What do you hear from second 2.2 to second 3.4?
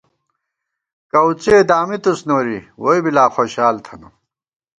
نوری، ووئی بی لا